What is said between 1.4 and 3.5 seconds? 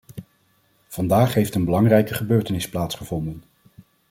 een belangrijke gebeurtenis plaatsgevonden.